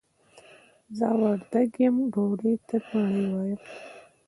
زه 0.97 1.07
وردګ 1.19 1.71
يم 1.83 1.95
ډوډۍ 2.13 2.53
ته 2.67 2.75
مړۍ 2.89 3.25
وايم. 3.31 3.61